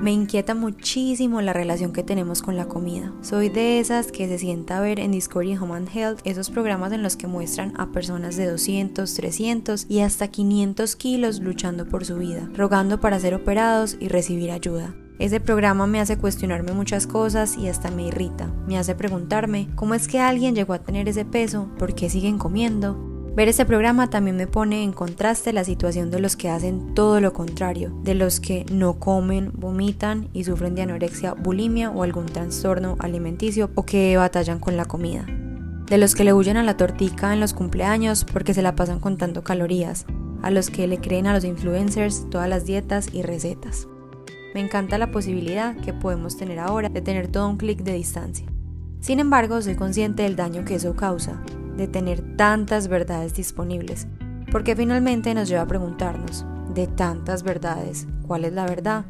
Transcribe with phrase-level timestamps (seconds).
[0.00, 3.12] Me inquieta muchísimo la relación que tenemos con la comida.
[3.20, 6.92] Soy de esas que se sienta a ver en Discovery Home and Health esos programas
[6.92, 12.04] en los que muestran a personas de 200, 300 y hasta 500 kilos luchando por
[12.04, 14.94] su vida, rogando para ser operados y recibir ayuda.
[15.18, 18.54] Ese programa me hace cuestionarme muchas cosas y hasta me irrita.
[18.68, 22.38] Me hace preguntarme cómo es que alguien llegó a tener ese peso, por qué siguen
[22.38, 26.92] comiendo, Ver este programa también me pone en contraste la situación de los que hacen
[26.92, 32.02] todo lo contrario, de los que no comen, vomitan y sufren de anorexia, bulimia o
[32.02, 35.24] algún trastorno alimenticio o que batallan con la comida.
[35.86, 38.98] De los que le huyen a la tortica en los cumpleaños porque se la pasan
[38.98, 40.04] contando calorías,
[40.42, 43.86] a los que le creen a los influencers todas las dietas y recetas.
[44.52, 48.48] Me encanta la posibilidad que podemos tener ahora de tener todo un clic de distancia.
[48.98, 51.40] Sin embargo, soy consciente del daño que eso causa,
[51.78, 54.06] de tener tantas verdades disponibles,
[54.52, 59.06] porque finalmente nos lleva a preguntarnos, de tantas verdades, ¿cuál es la verdad?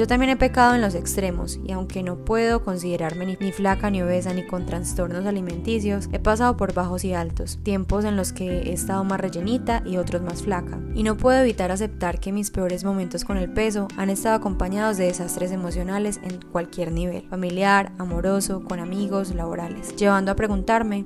[0.00, 4.00] Yo también he pecado en los extremos y aunque no puedo considerarme ni, flaca ni
[4.00, 8.62] obesa ni con trastornos alimenticios, he pasado por bajos y altos, tiempos en los que
[8.62, 10.80] he estado más rellenita y otros más flaca.
[10.94, 14.96] Y no puedo evitar aceptar que mis peores momentos con el peso han estado acompañados
[14.96, 21.04] de desastres emocionales en cualquier nivel, familiar, amoroso, con amigos, laborales, llevando a preguntarme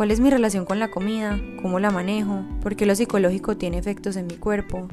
[0.00, 1.38] ¿Cuál es mi relación con la comida?
[1.60, 2.42] ¿Cómo la manejo?
[2.62, 4.88] ¿Por qué lo psicológico tiene efectos en mi cuerpo?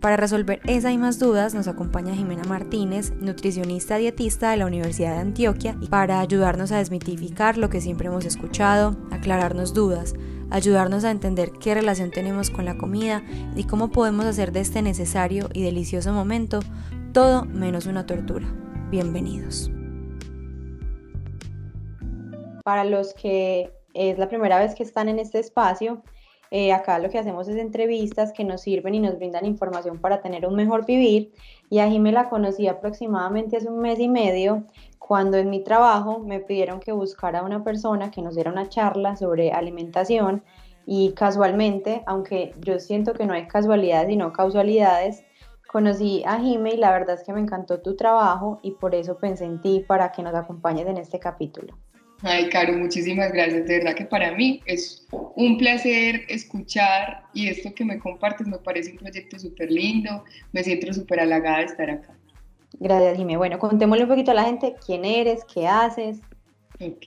[0.00, 5.14] Para resolver esa y más dudas nos acompaña Jimena Martínez, nutricionista dietista de la Universidad
[5.14, 10.14] de Antioquia, para ayudarnos a desmitificar lo que siempre hemos escuchado, aclararnos dudas,
[10.50, 13.24] ayudarnos a entender qué relación tenemos con la comida
[13.56, 16.60] y cómo podemos hacer de este necesario y delicioso momento
[17.12, 18.46] todo menos una tortura.
[18.88, 19.68] Bienvenidos.
[22.62, 26.02] Para los que es la primera vez que están en este espacio.
[26.50, 30.20] Eh, acá lo que hacemos es entrevistas que nos sirven y nos brindan información para
[30.20, 31.32] tener un mejor vivir.
[31.70, 34.64] Y a me la conocí aproximadamente hace un mes y medio,
[34.98, 38.68] cuando en mi trabajo me pidieron que buscara a una persona que nos diera una
[38.68, 40.44] charla sobre alimentación.
[40.86, 45.24] Y casualmente, aunque yo siento que no hay casualidades sino causalidades,
[45.72, 49.16] conocí a Jime y la verdad es que me encantó tu trabajo y por eso
[49.18, 51.74] pensé en ti para que nos acompañes en este capítulo.
[52.22, 53.66] Ay, Caro, muchísimas gracias.
[53.66, 58.58] De verdad que para mí es un placer escuchar y esto que me compartes me
[58.58, 60.24] parece un proyecto súper lindo.
[60.52, 62.16] Me siento súper halagada de estar acá.
[62.80, 63.36] Gracias, Jimé.
[63.36, 66.20] Bueno, contémosle un poquito a la gente quién eres, qué haces.
[66.80, 67.06] Ok.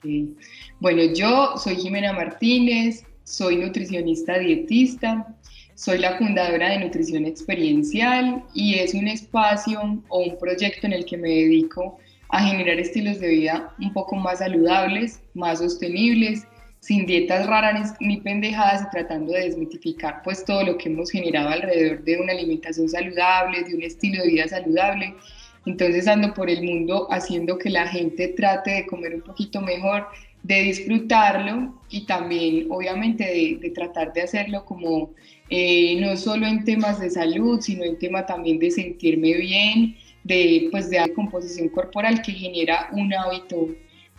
[0.80, 5.36] Bueno, yo soy Jimena Martínez, soy nutricionista dietista,
[5.74, 11.04] soy la fundadora de Nutrición Experiencial y es un espacio o un proyecto en el
[11.04, 11.98] que me dedico
[12.30, 16.46] a generar estilos de vida un poco más saludables, más sostenibles,
[16.80, 21.48] sin dietas raras ni pendejadas y tratando de desmitificar pues todo lo que hemos generado
[21.48, 25.14] alrededor de una alimentación saludable, de un estilo de vida saludable.
[25.66, 30.06] Entonces ando por el mundo haciendo que la gente trate de comer un poquito mejor,
[30.42, 33.24] de disfrutarlo y también obviamente
[33.60, 35.10] de, tratar de hacerlo como
[35.50, 39.96] eh, no solo en temas de salud, sino en tema también de sentirme bien,
[40.28, 43.66] de, pues, de composición corporal que genera un hábito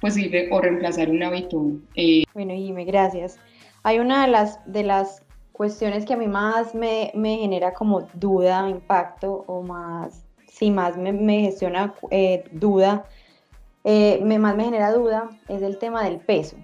[0.01, 0.17] pues,
[0.51, 1.71] o reemplazar un hábito.
[1.95, 2.23] Eh.
[2.33, 3.37] Bueno, Jimmy, gracias.
[3.83, 5.21] Hay una de las, de las
[5.51, 10.97] cuestiones que a mí más me, me genera como duda, impacto, o más, sí, más
[10.97, 13.05] me, me gestiona eh, duda,
[13.83, 16.57] eh, me, más me genera duda, es el tema del peso.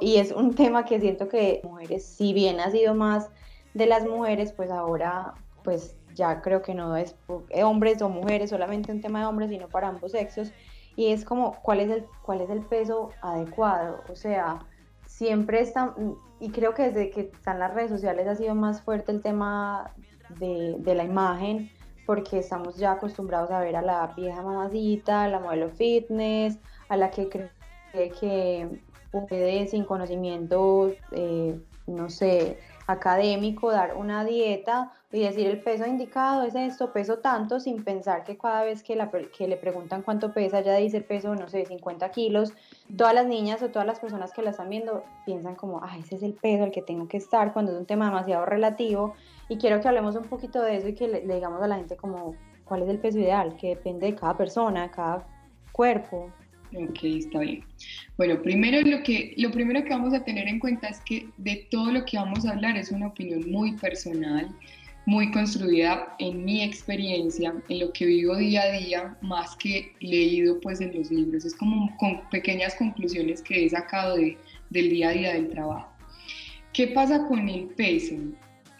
[0.00, 3.28] y es un tema que siento que mujeres, si bien ha sido más
[3.74, 7.16] de las mujeres, pues ahora pues ya creo que no es
[7.50, 10.52] eh, hombres o mujeres, solamente un tema de hombres, sino para ambos sexos.
[10.96, 14.02] Y es como, ¿cuál es el, cuál es el peso adecuado?
[14.08, 14.60] O sea,
[15.06, 15.94] siempre está,
[16.40, 19.92] y creo que desde que están las redes sociales ha sido más fuerte el tema
[20.38, 21.70] de, la imagen,
[22.06, 26.58] porque estamos ya acostumbrados a ver a la vieja mamacita, a la modelo fitness,
[26.88, 28.80] a la que cree que
[29.10, 36.42] puede sin conocimiento, eh, no sé, académico dar una dieta y decir el peso indicado
[36.42, 40.32] es esto, peso tanto, sin pensar que cada vez que, la, que le preguntan cuánto
[40.32, 42.52] pesa, ya dice el peso, no sé, 50 kilos,
[42.96, 46.16] todas las niñas o todas las personas que la están viendo piensan como, ah, ese
[46.16, 49.14] es el peso al que tengo que estar, cuando es un tema demasiado relativo.
[49.48, 51.76] Y quiero que hablemos un poquito de eso y que le, le digamos a la
[51.76, 55.26] gente como, cuál es el peso ideal, que depende de cada persona, cada
[55.70, 56.30] cuerpo.
[56.72, 57.64] Ok, está bien.
[58.16, 61.66] Bueno, primero lo, que, lo primero que vamos a tener en cuenta es que de
[61.70, 64.48] todo lo que vamos a hablar es una opinión muy personal,
[65.06, 70.60] muy construida en mi experiencia, en lo que vivo día a día, más que leído
[70.60, 71.44] pues en los libros.
[71.44, 74.36] Es como con pequeñas conclusiones que he sacado de,
[74.70, 75.92] del día a día del trabajo.
[76.72, 78.16] ¿Qué pasa con el peso?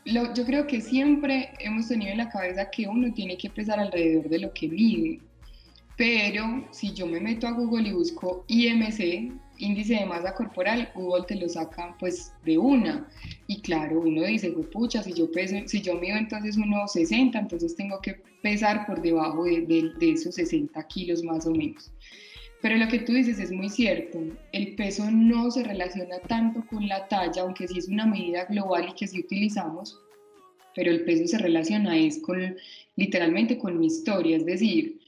[0.06, 4.28] yo creo que siempre hemos tenido en la cabeza que uno tiene que pesar alrededor
[4.28, 5.20] de lo que mide.
[5.96, 11.24] Pero si yo me meto a Google y busco IMC, índice de masa corporal, Google
[11.26, 13.08] te lo saca pues de una.
[13.46, 18.00] Y claro, uno dice, pucha, si yo peso, si yo mido entonces 1,60, entonces tengo
[18.00, 21.92] que pesar por debajo de, de, esos 60 kilos más o menos.
[22.60, 24.18] Pero lo que tú dices es muy cierto,
[24.52, 28.88] el peso no se relaciona tanto con la talla, aunque sí es una medida global
[28.88, 30.00] y que sí utilizamos,
[30.74, 32.56] pero el peso se relaciona es con
[32.96, 34.98] literalmente con mi historia, es decir,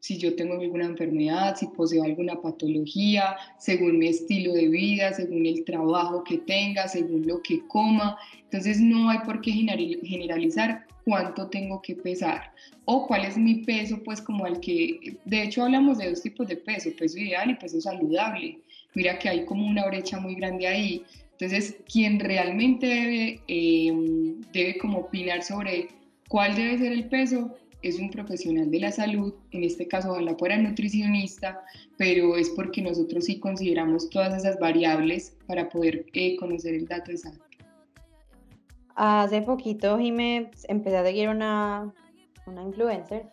[0.00, 5.46] si yo tengo alguna enfermedad, si poseo alguna patología, según mi estilo de vida, según
[5.46, 8.16] el trabajo que tenga, según lo que coma.
[8.44, 12.52] Entonces no hay por qué generalizar cuánto tengo que pesar
[12.84, 16.46] o cuál es mi peso, pues como al que, de hecho hablamos de dos tipos
[16.48, 18.58] de peso, peso ideal y peso saludable.
[18.94, 21.02] Mira que hay como una brecha muy grande ahí.
[21.32, 23.92] Entonces, quien realmente debe, eh,
[24.52, 25.88] debe como opinar sobre
[26.28, 30.34] cuál debe ser el peso es un profesional de la salud, en este caso ojalá
[30.36, 31.62] fuera nutricionista,
[31.96, 37.10] pero es porque nosotros sí consideramos todas esas variables para poder eh, conocer el dato
[37.10, 37.44] exacto.
[38.94, 41.94] Hace poquito, Jimé, empecé a seguir una,
[42.46, 43.26] una influencer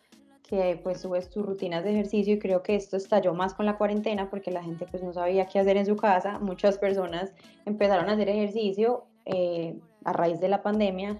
[0.47, 3.77] que pues sube sus rutinas de ejercicio y creo que esto estalló más con la
[3.77, 6.38] cuarentena porque la gente pues no sabía qué hacer en su casa.
[6.38, 7.33] Muchas personas
[7.65, 11.19] empezaron a hacer ejercicio eh, a raíz de la pandemia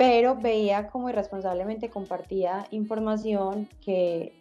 [0.00, 4.32] pero veía como irresponsablemente compartía información que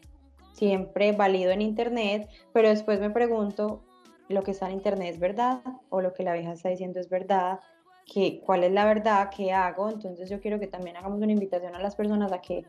[0.53, 3.81] siempre valido en internet, pero después me pregunto,
[4.29, 5.59] ¿lo que está en internet es verdad
[5.89, 7.59] o lo que la vieja está diciendo es verdad?
[8.06, 9.29] ¿Qué, ¿Cuál es la verdad?
[9.35, 9.89] ¿Qué hago?
[9.89, 12.63] Entonces yo quiero que también hagamos una invitación a las personas a que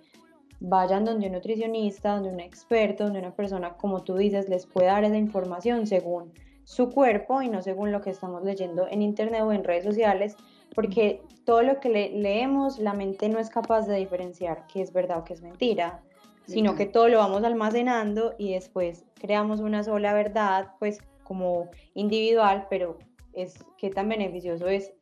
[0.59, 4.95] vayan donde un nutricionista, donde un experto, donde una persona, como tú dices, les pueda
[4.95, 6.33] dar esa información según
[6.65, 10.35] su cuerpo y no según lo que estamos leyendo en internet o en redes sociales,
[10.75, 15.19] porque todo lo que leemos, la mente no es capaz de diferenciar qué es verdad
[15.19, 16.01] o qué es mentira,
[16.47, 22.67] sino que todo lo vamos almacenando y después creamos una sola verdad, pues como individual,
[22.69, 22.99] pero
[23.33, 24.93] es que tan beneficioso es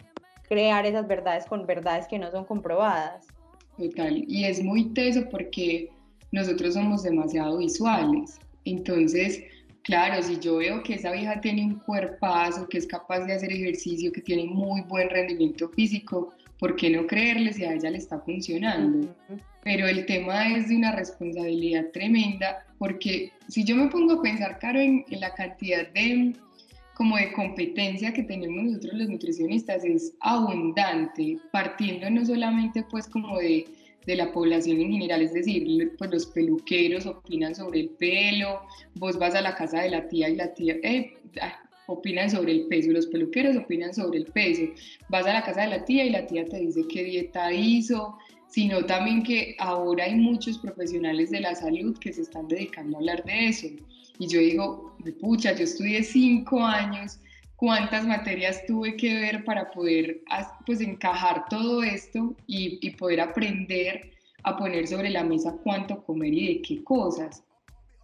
[0.48, 3.26] crear esas verdades con verdades que no son comprobadas.
[3.76, 5.88] Total, y es muy teso porque
[6.32, 9.42] nosotros somos demasiado visuales, entonces
[9.88, 13.50] Claro, si yo veo que esa vieja tiene un cuerpazo, que es capaz de hacer
[13.50, 17.96] ejercicio, que tiene muy buen rendimiento físico, ¿por qué no creerle si a ella le
[17.96, 19.08] está funcionando?
[19.64, 24.58] Pero el tema es de una responsabilidad tremenda, porque si yo me pongo a pensar,
[24.58, 26.34] Caro, en, en la cantidad de
[26.92, 33.38] como de competencia que tenemos nosotros los nutricionistas es abundante, partiendo no solamente pues como
[33.38, 33.64] de
[34.08, 38.62] de la población en general, es decir, pues los peluqueros opinan sobre el pelo,
[38.94, 41.12] vos vas a la casa de la tía y la tía eh,
[41.42, 44.62] ah, opinan sobre el peso, los peluqueros opinan sobre el peso,
[45.10, 48.16] vas a la casa de la tía y la tía te dice qué dieta hizo,
[48.48, 53.00] sino también que ahora hay muchos profesionales de la salud que se están dedicando a
[53.00, 53.66] hablar de eso.
[54.18, 57.18] Y yo digo, pucha, yo estudié cinco años
[57.58, 60.22] cuántas materias tuve que ver para poder
[60.64, 64.12] pues encajar todo esto y, y, poder aprender
[64.44, 67.42] a poner sobre la mesa cuánto comer y de qué cosas.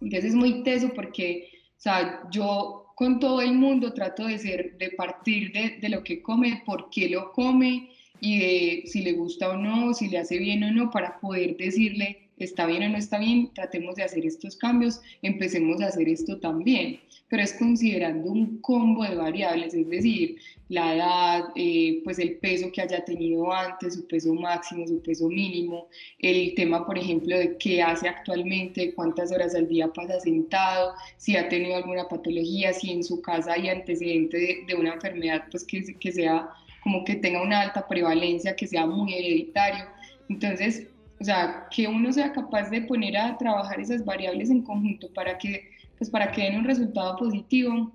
[0.01, 4.77] Entonces es muy teso porque, o sea, yo con todo el mundo trato de ser,
[4.77, 9.13] de partir de, de lo que come, por qué lo come y de si le
[9.13, 12.89] gusta o no, si le hace bien o no, para poder decirle está bien o
[12.89, 17.53] no está bien, tratemos de hacer estos cambios, empecemos a hacer esto también pero es
[17.53, 20.37] considerando un combo de variables, es decir,
[20.69, 25.27] la edad, eh, pues el peso que haya tenido antes, su peso máximo, su peso
[25.27, 25.87] mínimo,
[26.19, 31.35] el tema, por ejemplo, de qué hace actualmente, cuántas horas al día pasa sentado, si
[31.35, 35.83] ha tenido alguna patología, si en su casa hay antecedente de, una enfermedad, pues que,
[35.99, 36.49] que sea
[36.83, 39.85] como que tenga una alta prevalencia, que sea muy hereditario.
[40.29, 40.87] Entonces,
[41.25, 45.39] o sea, que uno sea capaz de poner a trabajar esas variables en conjunto para
[45.39, 47.91] que pues para que den un resultado positivo,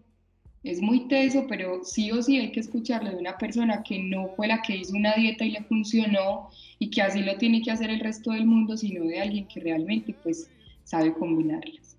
[0.65, 4.31] es muy teso, pero sí o sí hay que escucharlo de una persona que no
[4.31, 6.49] fue la que hizo una dieta y le funcionó
[6.81, 9.61] y que así lo tiene que hacer el resto del mundo, sino de alguien que
[9.61, 10.51] realmente pues
[10.83, 11.97] sabe combinarlas.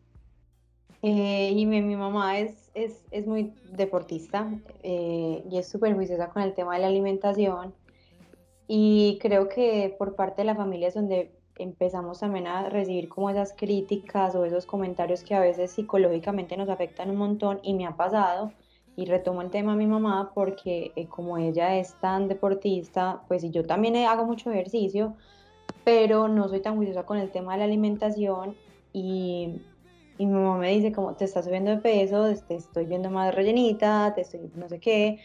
[1.04, 4.52] Eh, y mi, mamá es, es, es muy deportista
[4.84, 7.74] eh, y es súper juiciosa con el tema de la alimentación
[8.74, 13.30] y creo que por parte de la familia es donde empezamos también a recibir como
[13.30, 17.86] esas críticas o esos comentarios que a veces psicológicamente nos afectan un montón y me
[17.86, 18.54] ha pasado
[18.96, 23.44] y retomo el tema a mi mamá porque eh, como ella es tan deportista, pues
[23.51, 25.18] yo también hago mucho ejercicio,
[25.84, 28.56] pero no soy tan juiciosa con el tema de la alimentación
[28.94, 29.60] y,
[30.18, 33.36] y mi mamá me dice como te estás subiendo de peso, te estoy viendo más
[33.36, 35.20] rellenita, te estoy no sé qué.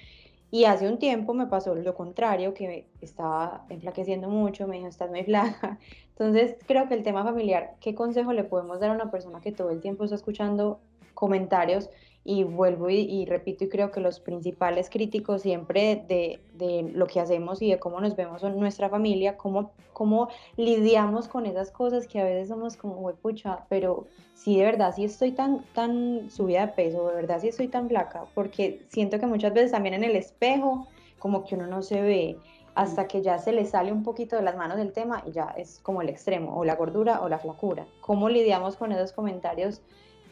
[0.56, 5.10] Y hace un tiempo me pasó lo contrario, que estaba enflaqueciendo mucho, me dijo, estás
[5.10, 5.78] muy flaca.
[6.08, 9.52] Entonces, creo que el tema familiar, ¿qué consejo le podemos dar a una persona que
[9.52, 10.80] todo el tiempo está escuchando
[11.12, 11.90] comentarios?
[12.28, 17.20] Y vuelvo y, repito y creo que los principales críticos siempre de, de, lo que
[17.20, 22.08] hacemos y de cómo nos vemos en nuestra familia, cómo, cómo lidiamos con esas cosas
[22.08, 26.66] que a veces somos como, pucha, pero si de verdad sí estoy tan, tan subida
[26.66, 30.02] de peso, de verdad sí estoy tan flaca, porque siento que muchas veces también en
[30.02, 30.88] el espejo,
[31.20, 32.36] como que uno no se ve,
[32.74, 35.54] hasta que ya se le sale un poquito de las manos del tema y ya
[35.56, 37.86] es como el extremo, o la gordura o la flacura.
[38.00, 39.80] ¿Cómo lidiamos con esos comentarios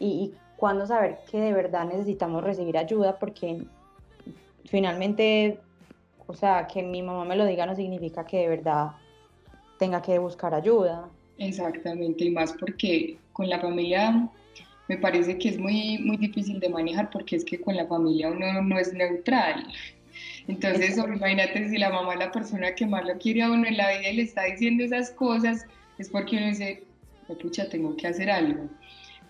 [0.01, 3.19] y, y cuándo saber que de verdad necesitamos recibir ayuda?
[3.19, 3.63] Porque
[4.67, 5.59] finalmente,
[6.27, 8.93] o sea, que mi mamá me lo diga no significa que de verdad
[9.79, 11.09] tenga que buscar ayuda.
[11.39, 14.29] Exactamente, y más porque con la familia
[14.89, 18.31] me parece que es muy, muy difícil de manejar porque es que con la familia
[18.31, 19.67] uno no es neutral.
[20.47, 23.77] Entonces, imagínate si la mamá es la persona que más lo quiere a uno en
[23.77, 25.67] la vida y le está diciendo esas cosas,
[25.99, 26.85] es porque uno dice,
[27.41, 28.69] pucha, tengo que hacer algo.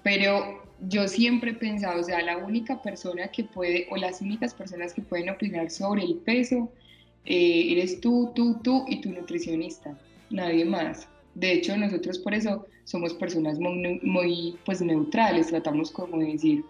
[0.04, 4.54] Pero yo siempre he pensado, o sea, la única persona que puede, o las únicas
[4.54, 6.70] personas que pueden opinar sobre el peso,
[7.24, 9.98] eh, eres tú, tú, tú y tu nutricionista,
[10.30, 11.08] nadie más.
[11.34, 16.64] De hecho, nosotros por eso somos personas muy, pues, neutrales, tratamos como de decir,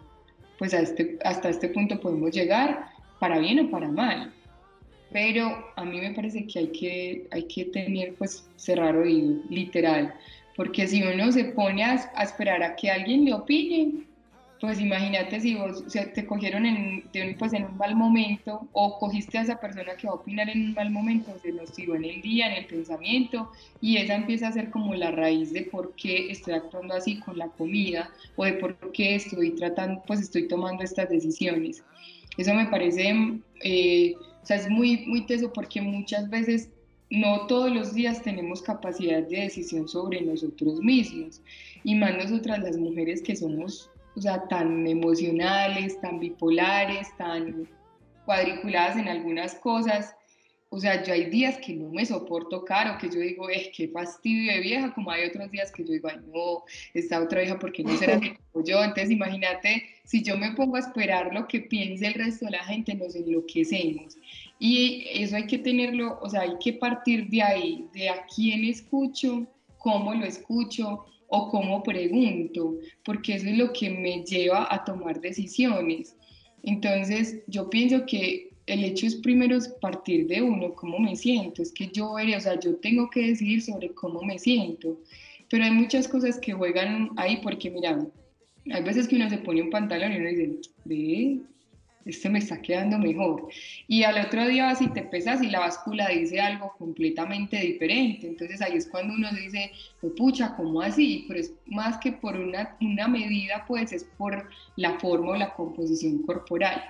[0.56, 2.86] pues a este, hasta este punto podemos llegar,
[3.18, 4.32] para bien o para mal.
[5.12, 10.14] Pero a mí me parece que hay que, hay que tener, pues, cerrar oído, literal.
[10.56, 14.04] Porque si uno se pone a, esperar a que alguien le opine,
[14.60, 17.04] pues imagínate si vos te cogieron en,
[17.38, 20.68] pues en un mal momento o cogiste a esa persona que va a opinar en
[20.68, 24.48] un mal momento, se nos tiró en el día, en el pensamiento y esa empieza
[24.48, 28.44] a ser como la raíz de por qué estoy actuando así con la comida o
[28.44, 31.82] de por qué estoy tratando, pues estoy tomando estas decisiones.
[32.38, 33.14] Eso me parece,
[33.62, 36.70] eh, o sea, es muy, muy teso porque muchas veces
[37.18, 41.40] no todos los días tenemos capacidad de decisión sobre nosotros mismos
[41.82, 47.68] y más nosotras las mujeres que somos, o sea, tan emocionales, tan bipolares, tan
[48.24, 50.14] cuadriculadas en algunas cosas,
[50.74, 53.86] o sea, yo hay días que no me soporto caro, que yo digo, es que
[53.86, 57.60] fastidio de vieja, como hay otros días que yo digo, ay no, esta otra vieja,
[57.60, 58.82] ¿por qué no será que yo?
[58.82, 62.64] Entonces imagínate, si yo me pongo a esperar lo que piense el resto de la
[62.64, 64.16] gente, nos enloquecemos.
[64.66, 68.64] Y eso hay que tenerlo, o sea, hay que partir de ahí, de a quién
[68.64, 74.82] escucho, cómo lo escucho o cómo pregunto, porque eso es lo que me lleva a
[74.82, 76.16] tomar decisiones.
[76.62, 81.70] Entonces, yo pienso que el hecho es primero partir de uno, cómo me siento, es
[81.70, 84.98] que yo o sea, yo tengo que decidir sobre cómo me siento,
[85.50, 87.98] pero hay muchas cosas que juegan ahí porque mira,
[88.72, 90.56] hay veces que uno se pone un pantalón y uno dice,
[90.86, 91.40] ve,
[92.04, 93.48] este me está quedando mejor.
[93.88, 98.26] Y al otro día vas y te pesas y la báscula dice algo completamente diferente.
[98.26, 99.70] Entonces ahí es cuando uno dice,
[100.16, 101.24] pucha, ¿cómo así?
[101.28, 105.54] Pero es más que por una, una medida, pues es por la forma o la
[105.54, 106.82] composición corporal.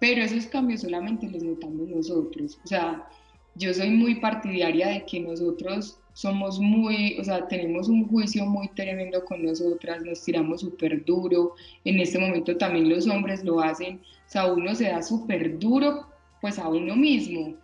[0.00, 2.58] Pero esos cambios solamente los notamos nosotros.
[2.64, 3.06] O sea,
[3.54, 8.68] yo soy muy partidaria de que nosotros somos muy, o sea, tenemos un juicio muy
[8.68, 11.54] tremendo con nosotras, nos tiramos súper duro.
[11.84, 14.00] En este momento también los hombres lo hacen.
[14.26, 16.06] O sea, uno se da súper duro
[16.40, 17.54] pues a uno mismo.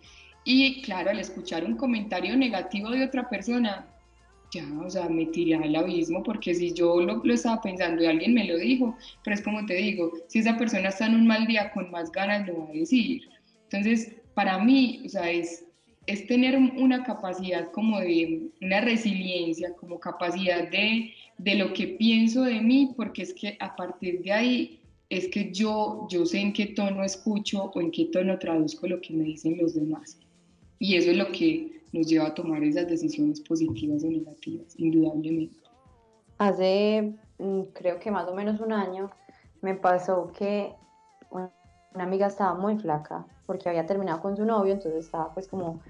[0.43, 3.87] Y claro, al escuchar un comentario negativo de otra persona,
[4.51, 8.07] ya, o sea, me tiré al abismo porque si yo lo, lo, estaba pensando y
[8.07, 11.27] alguien me lo dijo, pero es como te digo, si esa persona está en un
[11.27, 13.29] mal día, con más ganas lo va a decir.
[13.63, 15.65] Entonces, para mí, o sea, es,
[16.07, 22.43] es tener una capacidad como de, una resiliencia, como capacidad de, de lo que pienso
[22.43, 24.80] de mí, porque es que a partir de ahí
[25.11, 29.01] es que yo, yo sé en qué tono escucho o en qué tono traduzco lo
[29.01, 30.17] que me dicen los demás.
[30.79, 35.57] Y eso es lo que nos lleva a tomar esas decisiones positivas o negativas, indudablemente.
[36.37, 39.11] Hace, mm, creo que más o menos un año,
[39.61, 40.73] me pasó que
[41.29, 41.51] una
[41.95, 45.81] amiga estaba muy flaca porque había terminado con su novio, entonces estaba pues como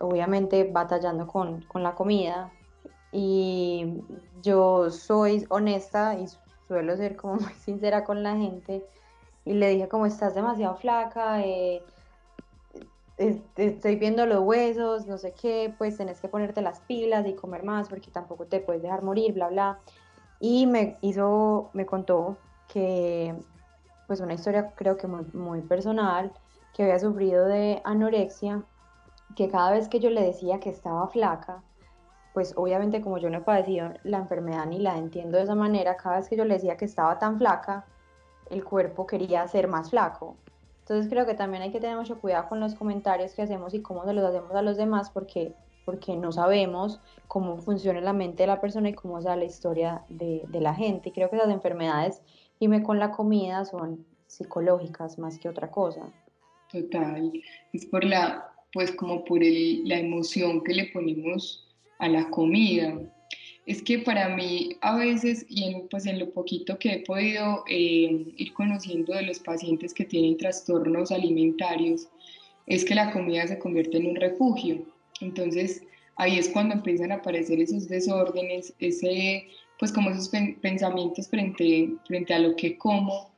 [0.00, 2.50] obviamente batallando con, con la comida
[3.12, 4.00] y
[4.42, 6.26] yo soy honesta y
[6.74, 8.84] suelo ser como muy sincera con la gente
[9.44, 11.82] y le dije como estás demasiado flaca, eh,
[13.16, 17.62] estoy viendo los huesos, no sé qué, pues tenés que ponerte las pilas y comer
[17.62, 19.78] más porque tampoco te puedes dejar morir, bla, bla.
[20.40, 23.34] Y me hizo, me contó que,
[24.06, 26.32] pues una historia creo que muy, muy personal,
[26.74, 28.64] que había sufrido de anorexia,
[29.36, 31.62] que cada vez que yo le decía que estaba flaca,
[32.34, 35.96] pues obviamente como yo no he padecido la enfermedad ni la entiendo de esa manera,
[35.96, 37.86] cada vez que yo le decía que estaba tan flaca,
[38.50, 40.36] el cuerpo quería ser más flaco
[40.80, 43.80] Entonces creo que también hay que tener mucho cuidado con los comentarios que hacemos y
[43.80, 48.42] cómo se los hacemos a los demás porque, porque no sabemos cómo funciona la mente
[48.42, 51.10] de la persona y cómo es la historia de, de la gente.
[51.10, 52.20] Y creo que esas enfermedades,
[52.58, 56.02] y me con la comida, son psicológicas más que otra cosa.
[56.70, 57.32] Total,
[57.72, 61.64] es por la, pues como por el, la emoción que le ponemos
[62.04, 63.00] a la comida.
[63.66, 67.64] Es que para mí a veces, y en, pues en lo poquito que he podido
[67.66, 72.08] eh, ir conociendo de los pacientes que tienen trastornos alimentarios,
[72.66, 74.84] es que la comida se convierte en un refugio.
[75.20, 75.82] Entonces
[76.16, 79.46] ahí es cuando empiezan a aparecer esos desórdenes, ese,
[79.78, 80.28] pues como esos
[80.60, 83.32] pensamientos frente, frente a lo que como,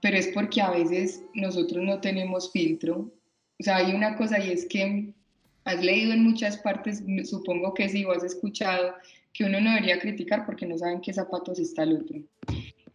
[0.00, 3.10] pero es porque a veces nosotros no tenemos filtro.
[3.58, 5.12] O sea, hay una cosa y es que
[5.66, 8.94] has leído en muchas partes, supongo que sí, o has escuchado,
[9.34, 12.16] que uno no debería criticar porque no saben qué zapatos está el otro.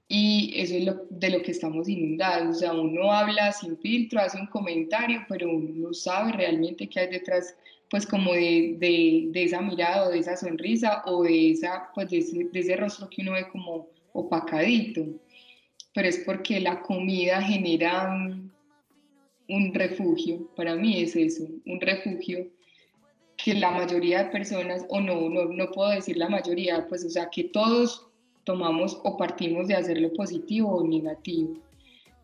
[0.08, 2.58] Y eso es lo, de lo que estamos inundados.
[2.58, 7.02] O sea, uno habla sin filtro, hace un comentario, pero uno no sabe realmente qué
[7.02, 7.56] hay detrás,
[7.92, 12.10] pues como de, de, de esa mirada o de esa sonrisa o de, esa, pues
[12.10, 15.06] de, ese, de ese rostro que uno ve como opacadito
[15.94, 18.14] pero es porque la comida genera
[19.48, 22.48] un, refugio, para mí es eso, un refugio
[23.44, 27.10] que la mayoría de personas, o no, no, no puedo decir la mayoría, pues o
[27.10, 28.08] sea, que todos
[28.44, 31.58] tomamos o partimos de hacer lo positivo o negativo,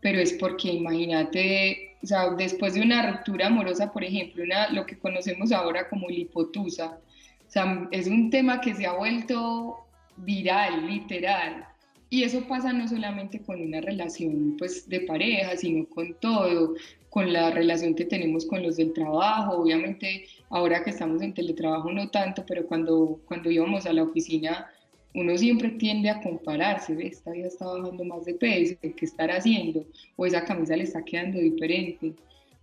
[0.01, 4.85] pero es porque imagínate, o sea, después de una ruptura amorosa, por ejemplo, una, lo
[4.85, 6.99] que conocemos ahora como lipotusa,
[7.47, 9.77] o sea, es un tema que se ha vuelto
[10.17, 11.65] viral, literal,
[12.09, 16.75] y eso pasa no solamente con una relación pues, de pareja, sino con todo,
[17.09, 19.57] con la relación que tenemos con los del trabajo.
[19.57, 24.69] Obviamente, ahora que estamos en teletrabajo no tanto, pero cuando, cuando íbamos a la oficina,
[25.13, 29.85] uno siempre tiende a compararse, esta vida está bajando más de peso, ¿qué estar haciendo?
[30.15, 32.13] O esa camisa le está quedando diferente.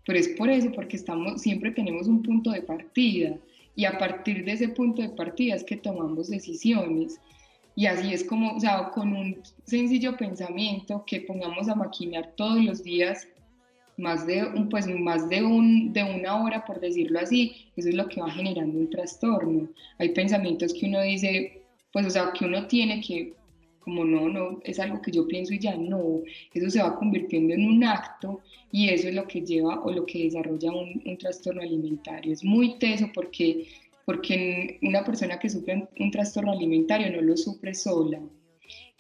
[0.07, 3.37] Pero es por eso, porque estamos, siempre tenemos un punto de partida
[3.75, 7.21] y a partir de ese punto de partida es que tomamos decisiones.
[7.77, 12.63] Y así es como, o sea, con un sencillo pensamiento que pongamos a maquinar todos
[12.63, 13.27] los días
[13.97, 17.95] más de un, pues más de, un, de una hora, por decirlo así, eso es
[17.95, 19.69] lo que va generando un trastorno.
[19.99, 23.35] Hay pensamientos que uno dice, pues o sea, que uno tiene que,
[23.81, 27.55] como no, no, es algo que yo pienso y ya no, eso se va convirtiendo
[27.55, 28.41] en un acto
[28.73, 32.33] y eso es lo que lleva o lo que desarrolla un, un trastorno alimentario.
[32.33, 33.67] Es muy teso porque
[34.05, 38.21] porque una persona que sufre un trastorno alimentario no lo sufre sola.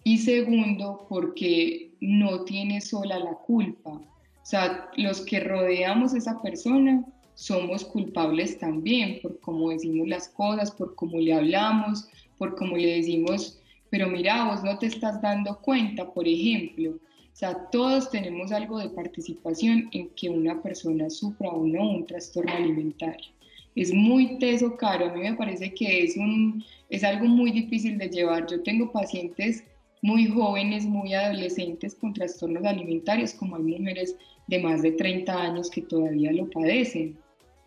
[0.02, 4.00] Y segundo, porque no tiene sola la culpa.
[4.44, 7.04] O sea, los que rodeamos a esa persona
[7.34, 12.98] somos culpables también por cómo decimos las cosas, por cómo le hablamos, por cómo le
[12.98, 13.58] decimos,
[13.90, 16.90] pero mira, vos no te estás dando cuenta, por ejemplo.
[16.92, 22.06] O sea, todos tenemos algo de participación en que una persona sufra o no un
[22.06, 23.34] trastorno alimentario
[23.74, 25.06] es muy teso, caro.
[25.06, 28.46] A mí me parece que es, un, es algo muy difícil de llevar.
[28.46, 29.64] Yo tengo pacientes
[30.02, 35.70] muy jóvenes, muy adolescentes con trastornos alimentarios, como hay mujeres de más de 30 años
[35.70, 37.16] que todavía lo padecen.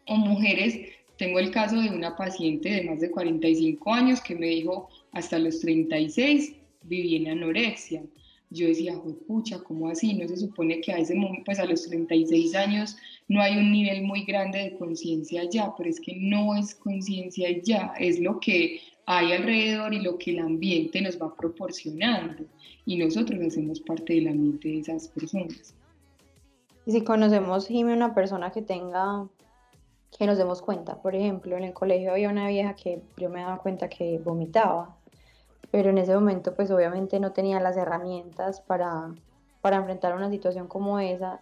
[0.06, 0.80] O mujeres,
[1.18, 5.40] tengo el caso de una paciente de más de 45 años que me dijo, hasta
[5.40, 8.04] los 36 viví en anorexia
[8.50, 8.94] yo decía,
[9.28, 10.14] pucha, ¿cómo así?
[10.14, 12.96] No se supone que a ese momento, pues a los 36 años
[13.28, 17.50] no hay un nivel muy grande de conciencia ya, pero es que no es conciencia
[17.62, 22.46] ya, es lo que hay alrededor y lo que el ambiente nos va proporcionando
[22.86, 25.74] y nosotros hacemos parte del ambiente de esas personas.
[26.88, 29.28] Y si conocemos, Jimmy, una persona que tenga,
[30.18, 33.42] que nos demos cuenta, por ejemplo, en el colegio había una vieja que yo me
[33.42, 34.98] daba cuenta que vomitaba
[35.72, 39.14] pero en ese momento pues obviamente no tenía las herramientas para,
[39.62, 41.42] para enfrentar una situación como esa.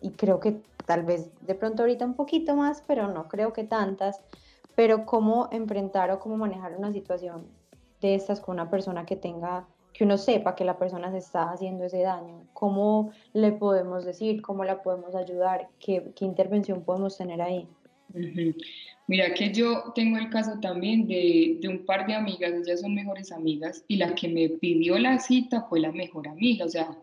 [0.00, 3.64] Y creo que tal vez de pronto ahorita un poquito más, pero no creo que
[3.64, 4.20] tantas,
[4.74, 7.46] pero cómo enfrentar o cómo manejar una situación
[8.00, 11.52] de estas con una persona que tenga, que uno sepa que la persona se está
[11.52, 17.16] haciendo ese daño, cómo le podemos decir, cómo la podemos ayudar, qué, qué intervención podemos
[17.16, 17.68] tener ahí.
[19.06, 22.94] Mira que yo tengo el caso también de, de, un par de amigas, ellas son
[22.94, 26.98] mejores amigas, y la que me pidió la cita fue la mejor amiga, o sea,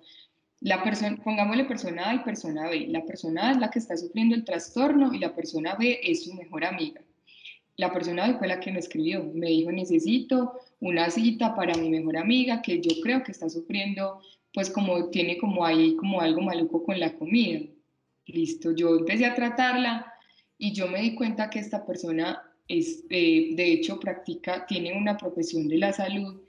[0.60, 3.96] la persona, pongámosle persona A y persona B, la persona A es la que está
[3.96, 7.02] sufriendo el trastorno y la persona B es su mejor amiga.
[7.82, 11.90] La persona B fue la que me escribió, me dijo necesito una cita para mi
[11.90, 14.22] mejor amiga que yo creo que está sufriendo,
[14.54, 17.62] pues como tiene como ahí como algo maluco con la comida.
[18.28, 20.14] Listo, yo empecé a tratarla
[20.60, 25.18] y yo me di cuenta que esta persona es, eh, de hecho, practica, tiene una
[25.18, 26.40] profesión de la salud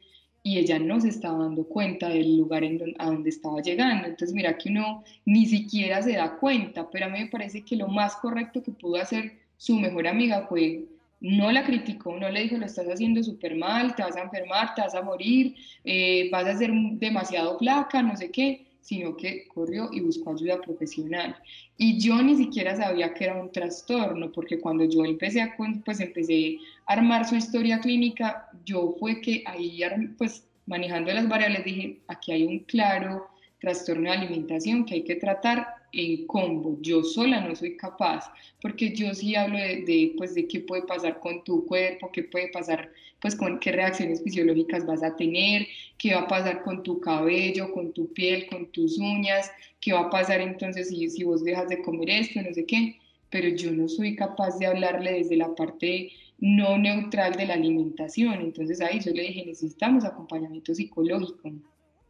[0.42, 4.07] y ella no se estaba dando cuenta del lugar en a donde estaba llegando.
[4.07, 7.77] Entonces, mira que uno ni siquiera se da cuenta, pero a mí me parece que
[7.77, 10.85] lo más correcto que pudo hacer su mejor amiga fue
[11.23, 14.75] no la criticó, no le dijo lo estás haciendo súper mal, te vas a enfermar,
[14.75, 15.55] te vas a morir,
[15.85, 20.61] eh, vas a ser demasiado flaca, no sé qué, sino que corrió y buscó ayuda
[20.61, 21.37] profesional.
[21.79, 26.01] Y yo ni siquiera sabía que era un trastorno, porque cuando yo empecé a, pues
[26.01, 29.81] empecé a armar su historia clínica, yo fue que ahí,
[30.19, 33.29] pues manejando las variables, dije, aquí hay un claro
[33.61, 36.79] trastorno de alimentación que hay que tratar en combo.
[36.81, 41.21] Yo sola no soy capaz, porque yo sí hablo de, pues, de qué puede pasar
[41.21, 45.67] con tu cuerpo, qué puede pasar, pues con qué reacciones fisiológicas vas a tener,
[45.99, 49.51] qué va a pasar con tu cabello, con tu piel, con tus uñas,
[49.81, 52.97] qué va a pasar entonces si, si vos dejas de comer esto, no sé qué,
[53.31, 58.35] pero yo no soy capaz de hablarle desde la parte no neutral de la alimentación.
[58.41, 61.53] Entonces ahí yo le dije, necesitamos acompañamiento psicológico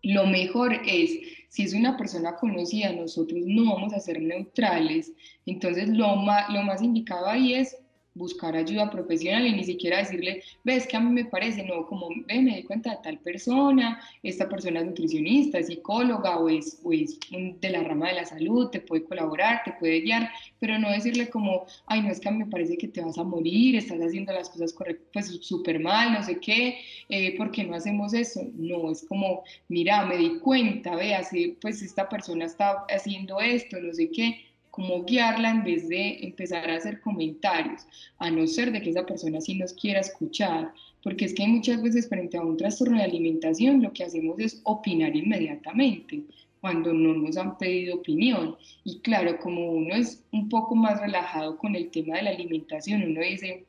[0.02, 1.10] lo mejor es,
[1.48, 5.12] si es una persona conocida, nosotros no vamos a ser neutrales,
[5.46, 7.76] entonces lo más, lo más indicado ahí es
[8.14, 12.08] buscar ayuda profesional y ni siquiera decirle, ves que a mí me parece, no, como,
[12.26, 16.80] ve, me di cuenta de tal persona, esta persona es nutricionista, es psicóloga o es,
[16.84, 20.78] o es de la rama de la salud, te puede colaborar, te puede guiar, pero
[20.78, 23.24] no decirle como, ay, no, es que a mí me parece que te vas a
[23.24, 27.64] morir, estás haciendo las cosas correctas, pues súper mal, no sé qué, eh, ¿por qué
[27.64, 28.42] no hacemos eso?
[28.54, 33.78] No, es como, mira, me di cuenta, ve, así, pues esta persona está haciendo esto,
[33.80, 37.86] no sé qué, cómo guiarla en vez de empezar a hacer comentarios,
[38.18, 41.80] a no ser de que esa persona sí nos quiera escuchar, porque es que muchas
[41.82, 46.22] veces frente a un trastorno de alimentación lo que hacemos es opinar inmediatamente
[46.62, 48.56] cuando no nos han pedido opinión.
[48.84, 53.02] Y claro, como uno es un poco más relajado con el tema de la alimentación,
[53.02, 53.66] uno dice,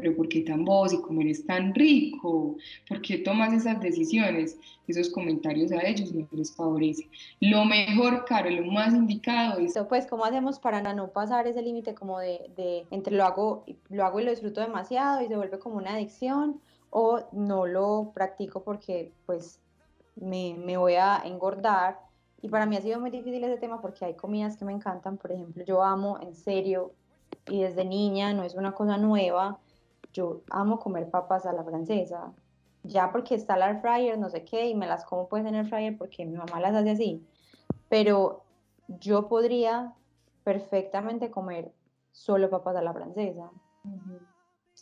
[0.00, 2.56] pero ¿por qué tan vos y cómo eres tan rico?
[2.88, 4.58] ¿Por qué tomas esas decisiones?
[4.88, 7.08] Esos comentarios a ellos no les favorece.
[7.40, 9.74] Lo mejor, Caro, lo más indicado es...
[9.88, 14.04] Pues, ¿cómo hacemos para no pasar ese límite como de, de, entre lo hago, lo
[14.04, 18.64] hago y lo disfruto demasiado y se vuelve como una adicción o no lo practico
[18.64, 19.60] porque pues
[20.16, 21.98] me, me voy a engordar?
[22.42, 25.18] Y para mí ha sido muy difícil ese tema porque hay comidas que me encantan,
[25.18, 26.92] por ejemplo, yo amo en serio
[27.48, 29.58] y desde niña no es una cosa nueva
[30.12, 32.32] yo amo comer papas a la francesa,
[32.82, 35.54] ya porque está el air fryer, no sé qué, y me las como pues en
[35.54, 37.26] el fryer porque mi mamá las hace así,
[37.88, 38.44] pero
[38.88, 39.94] yo podría
[40.44, 41.72] perfectamente comer
[42.12, 43.50] solo papas a la francesa.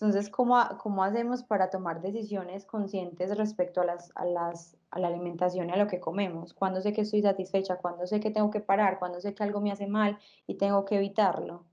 [0.01, 5.09] Entonces, ¿cómo, ¿cómo, hacemos para tomar decisiones conscientes respecto a, las, a, las, a la
[5.09, 6.55] alimentación y a lo que comemos?
[6.55, 7.79] ¿Cuándo sé que estoy satisfecha?
[7.79, 9.01] ¿Cuándo sé que tengo que parar?
[9.01, 11.65] ¿Cuándo sé que algo me hace mal y tengo que evitarlo?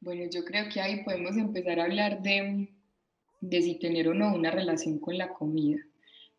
[0.00, 2.68] Bueno, yo creo que ahí podemos empezar a hablar de,
[3.40, 5.78] de si tener o no una relación con la comida,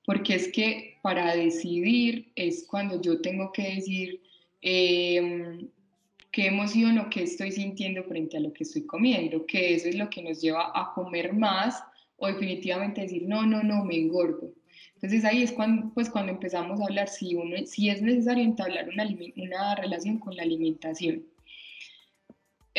[0.05, 4.21] porque es que para decidir es cuando yo tengo que decir
[4.61, 5.67] em,
[6.31, 9.95] qué emoción o qué estoy sintiendo frente a lo que estoy comiendo, que eso es
[9.95, 11.83] lo que nos lleva a comer más
[12.15, 14.53] o definitivamente decir, no, no, no, me engordo.
[14.95, 18.87] Entonces ahí es cuando, pues, cuando empezamos a hablar si, uno, si es necesario entablar
[18.89, 21.23] una, una relación con la alimentación.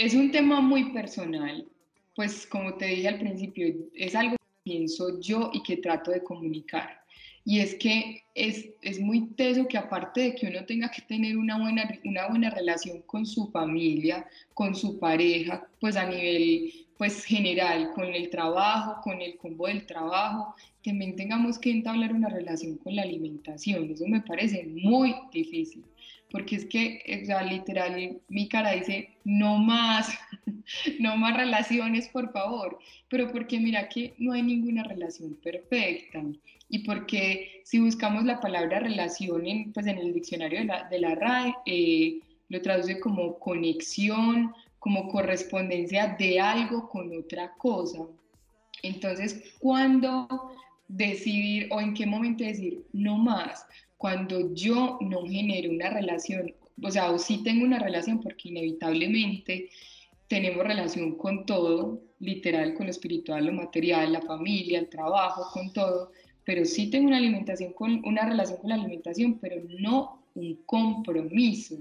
[0.01, 1.69] Es un tema muy personal,
[2.17, 6.25] pues como te dije al principio, es algo que pienso yo y que trato de
[6.25, 7.03] comunicar.
[7.45, 11.37] Y es que es, es, muy teso que aparte de que uno tenga que tener
[11.37, 17.23] una buena, una buena relación con su familia, con su pareja, pues a nivel pues
[17.23, 22.79] general, con el trabajo, con el combo del trabajo, también tengamos que entablar una relación
[22.79, 23.91] con la alimentación.
[23.91, 25.85] Eso me parece muy difícil
[26.31, 30.09] porque es que, o literal, mi cara dice, no más,
[31.01, 36.23] no más relaciones, por favor, pero porque mira que no hay ninguna relación perfecta
[36.69, 40.99] y porque si buscamos la palabra relación en, pues en el diccionario de la, de
[41.01, 47.99] la RAE, eh, lo traduce como conexión, como correspondencia de algo con otra cosa.
[48.83, 50.53] Entonces, ¿cuándo
[50.88, 53.66] decidir o en qué momento decir no más?
[54.01, 59.69] Cuando yo no genero una relación, o sea, o sí tengo una relación porque inevitablemente
[60.27, 65.75] tenemos relación con todo, literal, con lo espiritual, lo material, la familia, el trabajo, con
[65.75, 66.13] todo,
[66.47, 71.77] pero sí tengo una alimentación con una relación con la alimentación, pero no un compromiso.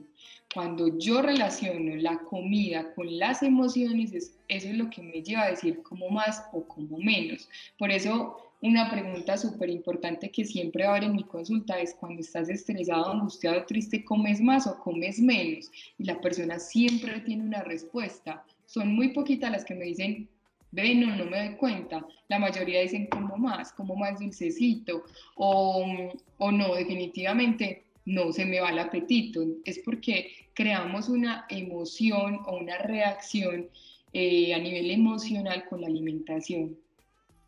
[0.54, 4.34] Cuando yo relaciono la comida con las emociones, eso
[4.68, 7.48] es lo que me lleva a decir como más o como menos.
[7.78, 11.93] Por eso una pregunta súper importante que siempre va a haber en mi consulta es
[11.93, 15.72] cuando estás estresado, angustiado, triste, ¿comes más o comes menos?
[15.98, 18.43] Y la persona siempre tiene una respuesta.
[18.65, 20.28] Son muy poquitas las que me dicen,
[20.72, 22.06] ve, no, no me doy cuenta.
[22.28, 25.04] La mayoría dicen como más, como más dulcecito,
[25.36, 29.41] o, o no, definitivamente no se me va el apetito.
[29.63, 33.69] Es porque creamos una emoción o una reacción
[34.12, 36.76] eh, a nivel emocional con la alimentación.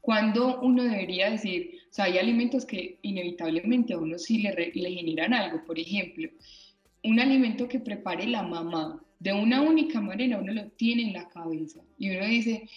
[0.02, 4.92] Cuando uno debería decir, o sea, hay alimentos que inevitablemente a uno sí le, le
[4.92, 5.64] generan algo.
[5.66, 6.30] Por ejemplo,
[7.04, 11.30] un alimento que prepare la mamá de una única manera, uno lo tiene en la
[11.30, 12.68] cabeza y uno dice,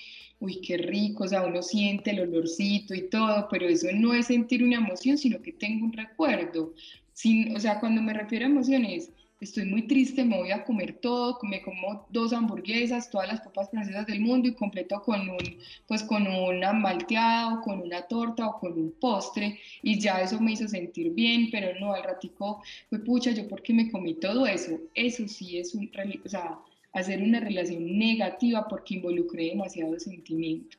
[0.41, 4.27] uy, qué rico, o sea, uno siente el olorcito y todo, pero eso no es
[4.27, 6.75] sentir una emoción, sino que tengo un recuerdo.
[7.15, 10.94] Sin, o sea, cuando me refiero a emociones, estoy muy triste, me voy a comer
[11.01, 15.59] todo, me como dos hamburguesas, todas las papas francesas del mundo y completo con un,
[15.87, 19.59] pues con una malteada o con una torta o con un postre.
[19.83, 23.73] Y ya eso me hizo sentir bien, pero no, al ratico fue pucha, yo porque
[23.73, 25.90] me comí todo eso, eso sí es un,
[26.25, 26.59] o sea,
[26.92, 30.79] hacer una relación negativa porque involucré demasiado sentimiento.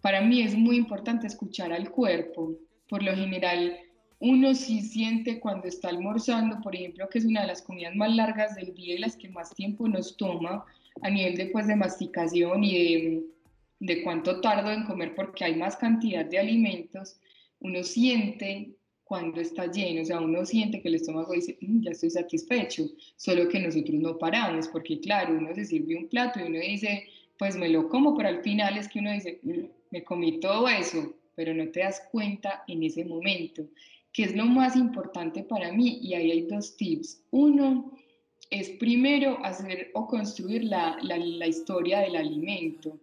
[0.00, 2.54] Para mí es muy importante escuchar al cuerpo,
[2.88, 3.76] por lo general
[4.20, 8.14] uno sí siente cuando está almorzando, por ejemplo, que es una de las comidas más
[8.14, 10.64] largas del día y las que más tiempo nos toma
[11.02, 13.24] a nivel de, pues, de masticación y de,
[13.80, 17.20] de cuánto tardo en comer porque hay más cantidad de alimentos,
[17.60, 18.70] uno siente
[19.04, 22.84] cuando está lleno, o sea, uno siente que el estómago dice, mm, ya estoy satisfecho,
[23.16, 27.04] solo que nosotros no paramos, porque claro, uno se sirve un plato y uno dice,
[27.38, 30.66] pues me lo como, pero al final es que uno dice, mm, me comí todo
[30.68, 33.66] eso, pero no te das cuenta en ese momento
[34.14, 37.20] que es lo más importante para mí y ahí hay dos tips.
[37.32, 37.92] Uno
[38.48, 42.96] es primero hacer o construir la, la, historia del alimento.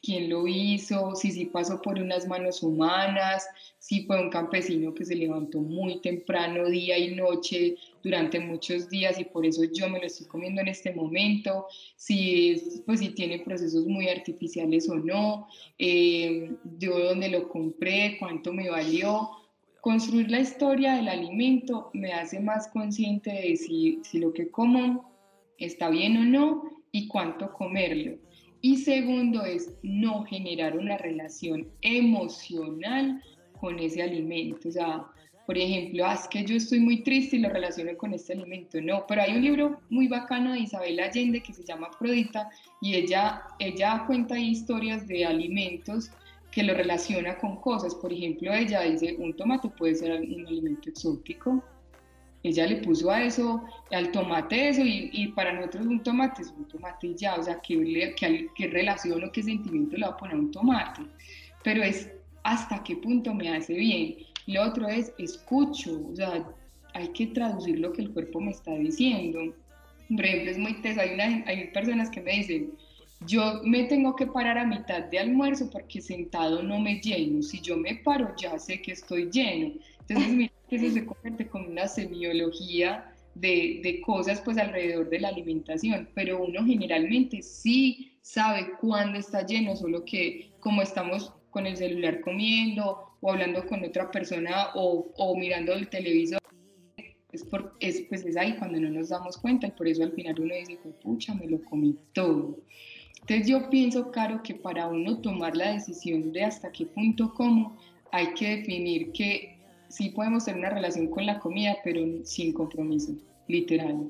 [0.00, 1.16] ¿Quién lo hizo?
[1.16, 3.44] Si sí pasó por unas manos humanas,
[3.80, 9.18] si fue un campesino que se levantó muy temprano, día y noche, durante muchos días
[9.18, 13.40] y por eso yo me lo estoy comiendo en este momento, si, pues, si tiene
[13.40, 15.48] procesos muy artificiales o no,
[15.78, 19.41] eh, yo dónde lo compré, cuánto me valió
[19.82, 25.12] Construir la historia del alimento me hace más consciente de si, lo que como
[25.58, 28.16] está bien o no y cuánto comerlo.
[28.60, 33.20] Y segundo es no generar una relación emocional
[33.60, 34.68] con ese alimento.
[34.68, 35.04] O sea,
[35.46, 38.80] por ejemplo, ah, es que yo estoy muy triste y lo relaciono con este alimento.
[38.80, 42.48] No, pero hay un libro muy bacano de Isabel Allende que se llama Afrodita
[42.80, 46.12] y ella, ella cuenta historias de alimentos
[46.52, 47.94] que lo relaciona con cosas.
[47.94, 51.64] Por ejemplo, ella dice, un tomate puede ser un alimento exótico.
[52.44, 56.66] Ella le puso a eso, al tomate eso, y, para nosotros un tomate es un
[56.66, 60.34] tomate ya, o sea, ¿qué, qué, qué relación o qué sentimiento le va a poner
[60.34, 61.02] a un tomate?
[61.62, 62.10] Pero es
[62.42, 64.16] hasta qué punto me hace bien.
[64.46, 66.44] Lo otro es escucho, o sea,
[66.94, 69.38] hay que traducir lo que el cuerpo me está diciendo.
[70.08, 71.10] Por ejemplo, es muy teso, hay,
[71.46, 72.72] hay personas que me dicen,
[73.26, 77.42] yo me tengo que parar a mitad de almuerzo porque sentado no me lleno.
[77.42, 79.74] Si yo me paro, ya sé que estoy lleno.
[80.00, 85.20] Entonces, mira que eso se convierte como una semiología de, de, cosas pues alrededor de
[85.20, 91.66] la alimentación, pero uno generalmente sí sabe cuándo está lleno, solo que como estamos con
[91.66, 96.40] el celular comiendo o hablando con otra persona o, o mirando el televisor,
[97.32, 100.12] es, por, es, pues es ahí cuando no nos damos cuenta y por eso al
[100.12, 102.58] final uno dice, pucha, me lo comí todo.
[103.22, 107.76] Entonces yo pienso, Caro, que para uno tomar la decisión de hasta qué punto como,
[108.10, 109.58] hay que definir que
[109.88, 113.14] sí podemos tener una relación con la comida, pero sin compromiso,
[113.46, 114.08] literal.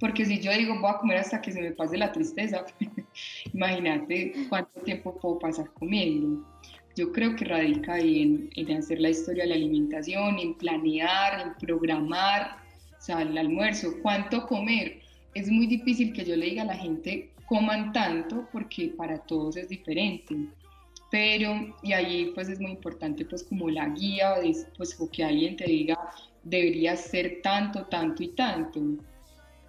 [0.00, 2.64] Porque si yo digo voy a comer hasta que se me pase la tristeza,
[3.54, 6.44] imagínate cuánto tiempo puedo pasar comiendo.
[6.96, 11.54] Yo creo que radica en, en hacer la historia de la alimentación, en planear, en
[11.54, 12.56] programar,
[12.98, 15.00] o sea, el almuerzo, cuánto comer.
[15.34, 19.56] Es muy difícil que yo le diga a la gente coman tanto porque para todos
[19.56, 20.34] es diferente.
[21.10, 24.34] Pero, y ahí pues es muy importante pues como la guía,
[24.76, 25.98] pues o que alguien te diga,
[26.42, 28.80] debería ser tanto, tanto y tanto.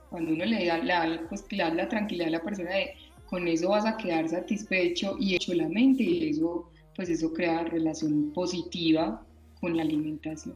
[0.09, 2.93] Cuando uno le da, la, pues, le da la tranquilidad a la persona de,
[3.27, 7.63] con eso vas a quedar satisfecho y hecho la mente y eso, pues eso crea
[7.63, 9.23] relación positiva
[9.59, 10.55] con la alimentación.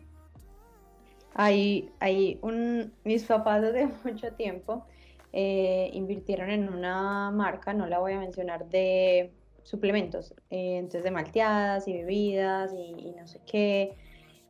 [1.36, 4.86] Hay, hay un, mis papás desde mucho tiempo
[5.34, 9.32] eh, invirtieron en una marca, no la voy a mencionar, de
[9.64, 13.96] suplementos, eh, entonces de malteadas y bebidas y, no sé qué.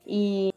[0.06, 0.52] Y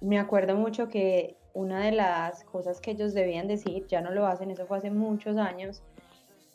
[0.00, 4.26] me acuerdo mucho que una de las cosas que ellos debían decir, ya no lo
[4.26, 5.82] hacen, eso fue hace muchos años,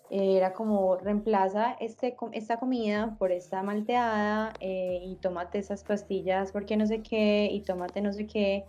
[0.09, 6.77] era como reemplaza este, esta comida por esta malteada eh, y tómate esas pastillas porque
[6.77, 8.63] no sé qué y tómate no sé qué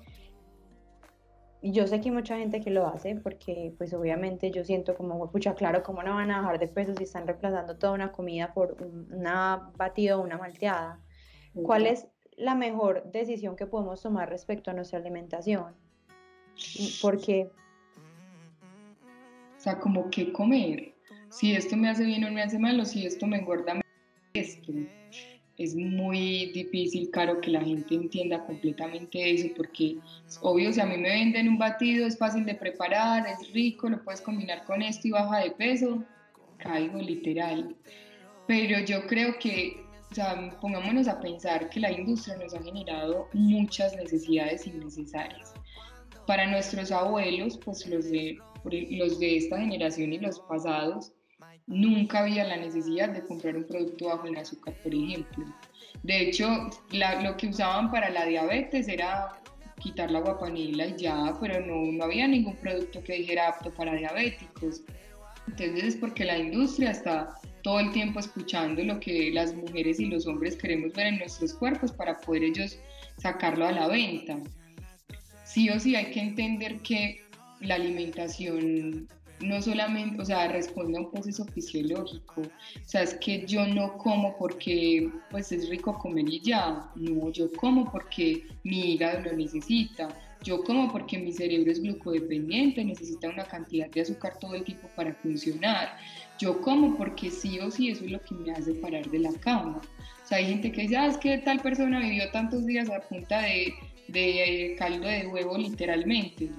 [1.72, 5.30] yo sé que hay mucha gente que lo hace porque pues obviamente yo siento como,
[5.30, 8.52] pucha, claro, ¿cómo no van a bajar de peso si están reemplazando toda una comida
[8.52, 8.76] por
[9.10, 11.00] una batida o una malteada?
[11.54, 15.74] ¿Cuál es la mejor decisión que podemos tomar respecto a nuestra alimentación?
[17.00, 17.50] Porque...
[19.56, 20.94] O sea, como qué comer.
[21.30, 23.82] Si esto me hace bien o me hace mal, o si esto me engorda, me
[24.34, 24.72] esto
[25.56, 29.96] es muy difícil, Caro, que la gente entienda completamente eso, porque
[30.40, 34.02] obvio, si a mí me venden un batido, es fácil de preparar, es rico, lo
[34.02, 36.04] puedes combinar con esto y baja de peso,
[36.58, 37.76] caigo literal.
[38.48, 39.76] Pero yo creo que,
[40.10, 45.54] o sea, pongámonos a pensar que la industria nos ha generado muchas necesidades innecesarias.
[46.26, 51.12] Para nuestros abuelos, pues los de, los de esta generación y los pasados,
[51.66, 55.44] nunca había la necesidad de comprar un producto bajo en azúcar, por ejemplo.
[56.02, 59.40] De hecho, lo que usaban para la diabetes era
[59.80, 63.94] quitar la guapanila y ya, pero no, no había ningún producto que dijera apto para
[63.94, 64.82] diabéticos.
[65.46, 70.06] Entonces es porque la industria está todo el tiempo escuchando lo que las mujeres y
[70.06, 72.78] los hombres queremos ver en nuestros cuerpos para poder ellos
[73.18, 74.38] sacarlo a la venta.
[75.44, 77.22] Sí o sí hay que entender que
[77.60, 79.08] la alimentación
[79.44, 82.40] no solamente, o sea, responde a un proceso fisiológico.
[82.40, 86.90] O sea, es que yo no como porque pues es rico comer y ya.
[86.96, 90.08] No, yo como porque mi hígado lo necesita.
[90.42, 94.88] Yo como porque mi cerebro es glucodependiente, necesita una cantidad de azúcar todo el tiempo
[94.94, 95.96] para funcionar.
[96.38, 99.32] Yo como porque sí o sí eso es lo que me hace parar de la
[99.40, 99.80] cama.
[100.22, 103.00] O sea, hay gente que dice, ah, es que tal persona vivió tantos días a
[103.00, 103.74] punta de,
[104.08, 106.50] de caldo de huevo literalmente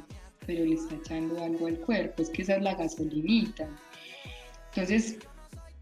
[0.45, 3.67] pero le está echando algo al cuerpo, es que esa es la gasolinita.
[4.69, 5.17] Entonces,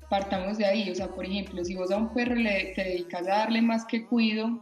[0.10, 3.24] partamos de ahí, o sea, por ejemplo, si vos a un perro le, te dedicas
[3.24, 4.60] a darle más que cuido,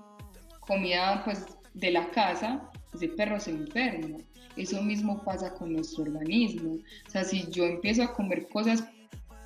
[0.62, 4.18] comida pues de la casa, ese perro se enferma.
[4.58, 6.74] Eso mismo pasa con nuestro organismo.
[7.08, 8.84] O sea, si yo empiezo a comer cosas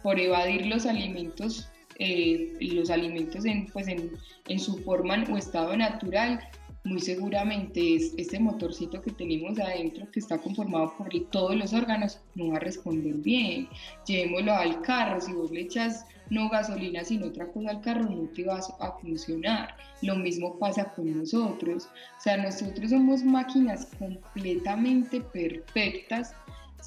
[0.03, 4.11] por evadir los alimentos, eh, los alimentos en, pues en,
[4.47, 6.39] en su forma o estado natural,
[6.85, 12.21] muy seguramente es este motorcito que tenemos adentro que está conformado por todos los órganos
[12.35, 13.67] no va a responder bien.
[14.05, 18.29] Llevémoslo al carro, si vos le echas no gasolina sino otra cosa al carro no
[18.29, 19.75] te va a funcionar.
[20.03, 21.89] Lo mismo pasa con nosotros.
[22.17, 26.35] O sea, nosotros somos máquinas completamente perfectas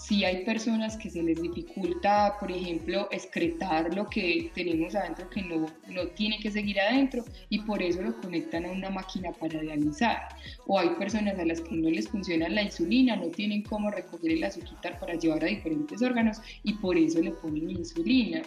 [0.00, 5.42] si hay personas que se les dificulta, por ejemplo, excretar lo que tenemos adentro que
[5.42, 9.60] no, no tiene que seguir adentro y por eso lo conectan a una máquina para
[9.60, 10.28] dializar.
[10.66, 14.30] O hay personas a las que no les funciona la insulina, no tienen cómo recoger
[14.32, 18.42] el azúcar para llevar a diferentes órganos y por eso le ponen insulina.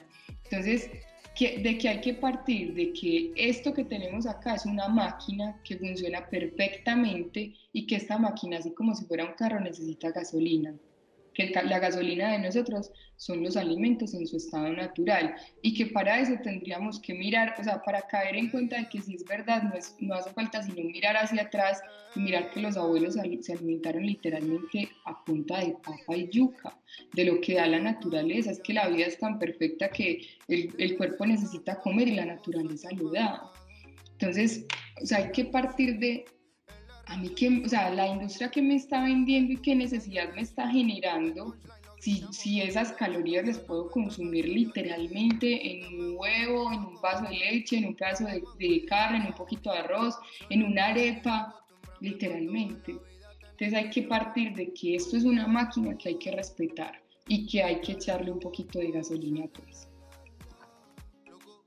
[0.46, 0.90] Entonces,
[1.38, 5.78] de que hay que partir de que esto que tenemos acá es una máquina que
[5.78, 10.74] funciona perfectamente y que esta máquina, así como si fuera un carro, necesita gasolina
[11.34, 16.20] que la gasolina de nosotros son los alimentos en su estado natural y que para
[16.20, 19.64] eso tendríamos que mirar, o sea, para caer en cuenta de que si es verdad,
[19.64, 21.82] no, es, no hace falta sino mirar hacia atrás
[22.16, 26.78] y mirar que los abuelos se alimentaron literalmente a punta de papa y yuca,
[27.14, 30.74] de lo que da la naturaleza, es que la vida es tan perfecta que el,
[30.78, 33.52] el cuerpo necesita comer y la naturaleza lo da.
[34.14, 34.66] Entonces,
[35.02, 36.26] o sea, hay que partir de
[37.12, 40.42] a mí que, o sea, la industria que me está vendiendo y qué necesidad me
[40.42, 41.56] está generando,
[42.00, 47.38] si, si esas calorías las puedo consumir literalmente en un huevo, en un vaso de
[47.38, 50.16] leche, en un pedazo de, de carne, en un poquito de arroz,
[50.50, 51.54] en una arepa,
[52.00, 52.96] literalmente.
[53.52, 57.46] Entonces hay que partir de que esto es una máquina que hay que respetar y
[57.46, 59.90] que hay que echarle un poquito de gasolina pues.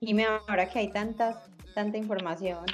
[0.01, 1.37] Y me ahora que hay tantas,
[1.75, 2.65] tanta información,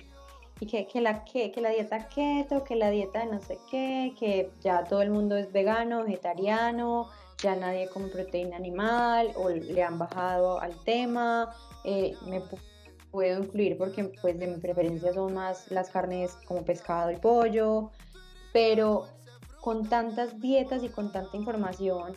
[0.61, 4.15] y que, que, la, que, que la dieta keto, que la dieta no sé qué,
[4.19, 7.09] que ya todo el mundo es vegano, vegetariano,
[7.43, 12.43] ya nadie come proteína animal o le han bajado al tema, eh, me
[13.11, 17.91] puedo incluir porque pues de mi preferencia son más las carnes como pescado y pollo,
[18.53, 19.07] pero
[19.63, 22.15] con tantas dietas y con tanta información,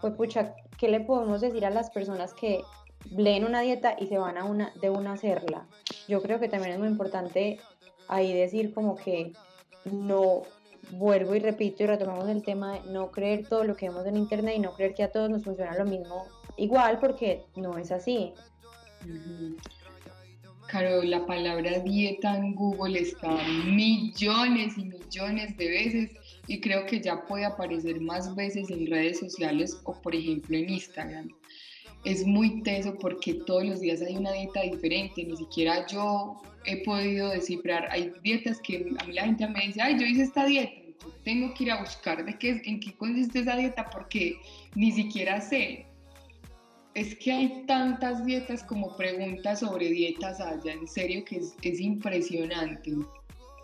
[0.00, 2.62] pues pucha, ¿qué le podemos decir a las personas que
[3.10, 5.66] leen una dieta y se van a una, de una hacerla?
[6.08, 7.58] Yo creo que también es muy importante
[8.10, 9.32] ahí decir como que
[9.84, 10.42] no
[10.90, 14.16] vuelvo y repito y retomamos el tema de no creer todo lo que vemos en
[14.16, 17.92] internet y no creer que a todos nos funciona lo mismo igual porque no es
[17.92, 18.32] así.
[20.66, 26.10] Claro, la palabra dieta en Google está millones y millones de veces
[26.46, 30.68] y creo que ya puede aparecer más veces en redes sociales o por ejemplo en
[30.70, 31.39] Instagram
[32.04, 36.82] es muy teso porque todos los días hay una dieta diferente, ni siquiera yo he
[36.82, 40.46] podido descifrar, hay dietas que a mí la gente me dice, ay, yo hice esta
[40.46, 40.72] dieta,
[41.24, 44.36] tengo que ir a buscar de qué, en qué consiste esa dieta porque
[44.74, 45.86] ni siquiera sé.
[46.94, 51.80] Es que hay tantas dietas como preguntas sobre dietas allá, en serio que es, es
[51.80, 52.92] impresionante.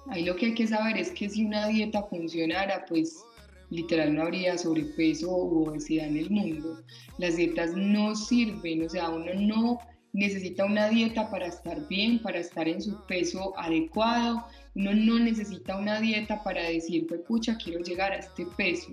[0.09, 3.25] Ahí lo que hay que saber es que si una dieta funcionara, pues
[3.71, 6.83] literal no habría sobrepeso o obesidad en el mundo.
[7.19, 9.79] Las dietas no sirven, o sea, uno no
[10.13, 15.77] necesita una dieta para estar bien, para estar en su peso adecuado, uno no necesita
[15.77, 18.93] una dieta para decir, pues pucha, quiero llegar a este peso.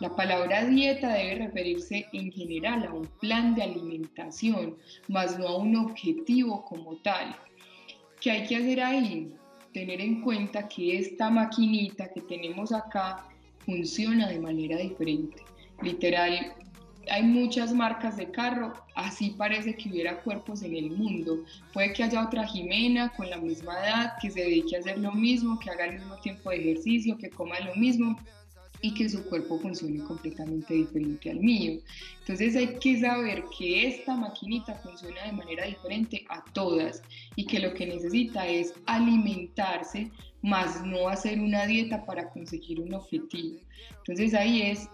[0.00, 4.76] La palabra dieta debe referirse en general a un plan de alimentación,
[5.08, 7.34] más no a un objetivo como tal.
[8.20, 9.34] ¿Qué hay que hacer ahí?
[9.72, 13.28] Tener en cuenta que esta maquinita que tenemos acá
[13.68, 15.42] funciona de manera diferente.
[15.82, 16.54] Literal,
[17.10, 21.44] hay muchas marcas de carro, así parece que hubiera cuerpos en el mundo.
[21.74, 25.12] Puede que haya otra Jimena con la misma edad, que se dedique a hacer lo
[25.12, 28.16] mismo, que haga el mismo tiempo de ejercicio, que coma lo mismo
[28.80, 31.80] y que su cuerpo funcione completamente diferente al mío.
[32.20, 37.02] Entonces hay que saber que esta maquinita funciona de manera diferente a todas
[37.36, 40.10] y que lo que necesita es alimentarse,
[40.42, 43.58] más no hacer una dieta para conseguir un objetivo.
[43.98, 44.88] Entonces ahí es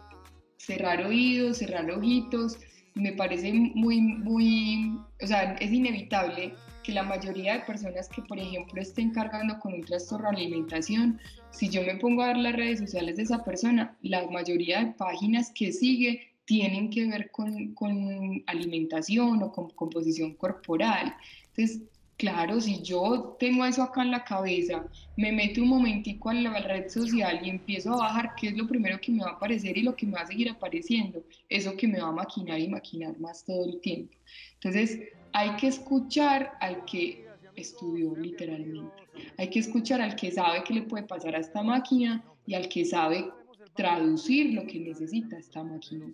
[0.56, 2.58] cerrar oídos, cerrar ojitos.
[2.94, 8.38] Me parece muy, muy, o sea, es inevitable que la mayoría de personas que, por
[8.38, 11.18] ejemplo, estén cargando con un trastorno de alimentación,
[11.50, 14.92] si yo me pongo a ver las redes sociales de esa persona, la mayoría de
[14.92, 21.14] páginas que sigue tienen que ver con, con alimentación o con composición corporal.
[21.48, 21.82] Entonces,
[22.16, 24.86] Claro, si yo tengo eso acá en la cabeza,
[25.16, 28.68] me meto un momentico a la red social y empiezo a bajar, ¿qué es lo
[28.68, 31.24] primero que me va a aparecer y lo que me va a seguir apareciendo?
[31.48, 34.14] Eso que me va a maquinar y maquinar más todo el tiempo.
[34.54, 35.00] Entonces,
[35.32, 39.02] hay que escuchar al que estudió literalmente.
[39.36, 42.68] Hay que escuchar al que sabe qué le puede pasar a esta máquina y al
[42.68, 43.28] que sabe
[43.74, 46.06] traducir lo que necesita esta máquina.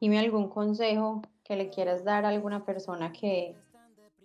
[0.00, 3.54] Dime algún consejo que le quieras dar a alguna persona que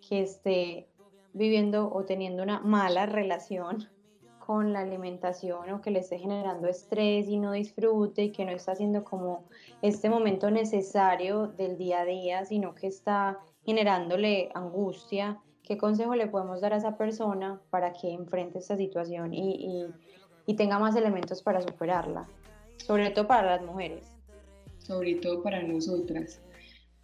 [0.07, 0.87] que esté
[1.33, 3.87] viviendo o teniendo una mala relación
[4.49, 8.51] con la alimentación o que le esté generando estrés y no disfrute y que no
[8.51, 9.43] está haciendo como
[9.83, 16.25] este momento necesario del día a día, sino que está generándole angustia, ¿qué consejo le
[16.25, 19.85] podemos dar a esa persona para que enfrente esta situación y,
[20.47, 22.27] y tenga más elementos para superarla?
[22.77, 24.17] Sobre todo para las mujeres.
[24.79, 26.41] Sobre todo para nosotras.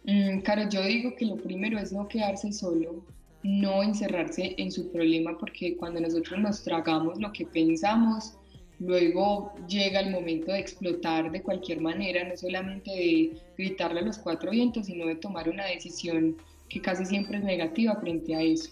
[0.06, 0.40] Mm,
[0.70, 3.04] yo digo que lo primero es no quedarse solo,
[3.42, 8.34] no encerrarse en su problema, porque cuando nosotros nos tragamos lo que pensamos,
[8.78, 14.18] luego llega el momento de explotar de cualquier manera, no solamente de gritarle a los
[14.18, 16.36] cuatro vientos, sino de tomar una decisión
[16.68, 18.70] que casi siempre es negativa frente a eso.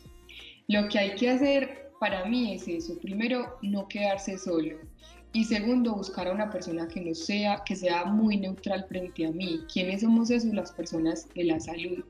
[0.68, 4.76] Lo que hay que hacer para mí es eso, primero no quedarse solo,
[5.34, 9.32] y segundo, buscar a una persona que no sea, que sea muy neutral frente a
[9.32, 9.62] mí.
[9.70, 10.54] ¿Quiénes somos esos?
[10.54, 12.04] Las personas de la salud.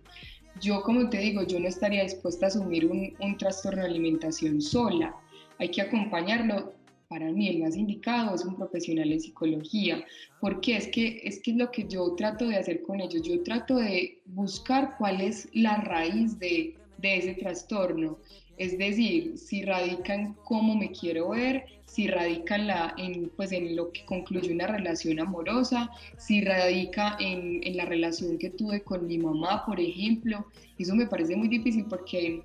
[0.60, 5.16] Yo, como te digo, yo no estaría dispuesta a asumir un, trastorno de alimentación sola.
[5.58, 6.74] Hay que acompañarlo
[7.08, 10.04] para mí el más indicado es un profesional en psicología,
[10.40, 13.76] porque es que es que lo que yo trato de hacer con ellos, yo trato
[13.76, 18.18] de buscar cuál es la raíz de, de ese trastorno,
[18.56, 23.52] es decir, si radica en cómo me quiero ver, si radica en, la, en, pues
[23.52, 28.82] en lo que concluye una relación amorosa, si radica en, en la relación que tuve
[28.82, 30.46] con mi mamá, por ejemplo.
[30.78, 32.42] Eso me parece muy difícil porque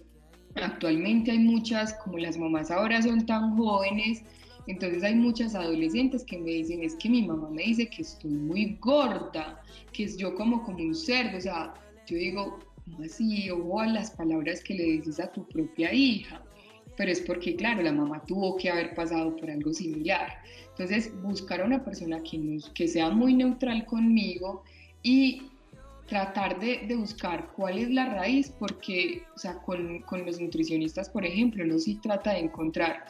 [0.55, 4.23] actualmente hay muchas, como las mamás ahora son tan jóvenes,
[4.67, 8.31] entonces hay muchas adolescentes que me dicen, es que mi mamá me dice que estoy
[8.31, 11.73] muy gorda, que es yo como como un cerdo, o sea,
[12.05, 12.59] yo digo,
[12.91, 13.49] ¿cómo así?
[13.49, 16.43] A las palabras que le dices a tu propia hija
[16.99, 20.33] pero es porque, claro, la mamá tuvo que haber pasado por algo similar.
[20.71, 24.65] Entonces, buscar a una persona que, nos, que sea muy neutral conmigo
[25.01, 25.43] y
[26.07, 31.09] tratar de, de, buscar cuál es la raíz, porque, o sea, con, con los nutricionistas,
[31.09, 33.05] por ejemplo, no se trata de encontrar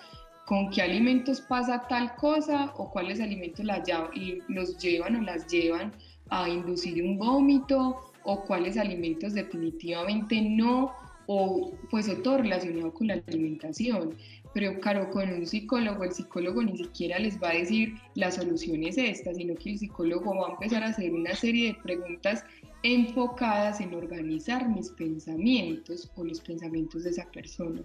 [0.45, 3.82] con qué alimentos pasa tal cosa o cuáles alimentos la,
[4.13, 5.93] y los llevan o las llevan
[6.30, 10.93] a inducir un vómito o cuáles alimentos definitivamente no
[11.32, 14.15] o pues todo relacionado con la alimentación.
[14.53, 18.84] Pero claro, con un psicólogo, el psicólogo ni siquiera les va a decir la solución
[18.84, 22.43] es esta, sino que el psicólogo va a empezar a hacer una serie de preguntas
[22.82, 27.82] enfocadas en organizar mis pensamientos o los pensamientos de esa persona.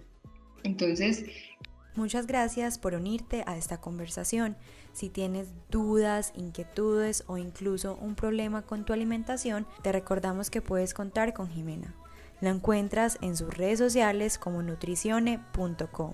[0.63, 1.25] Entonces,
[1.95, 4.57] Muchas gracias por unirte a esta conversación.
[4.95, 10.93] Si tienes dudas, inquietudes o incluso un problema con tu alimentación, te recordamos que puedes
[10.93, 11.93] contar con Jimena.
[12.39, 16.13] La encuentras en sus redes sociales como nutricione.com.